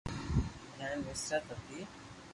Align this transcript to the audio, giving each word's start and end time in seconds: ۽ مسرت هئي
۽ 0.79 0.95
مسرت 1.05 1.51
هئي 1.63 1.81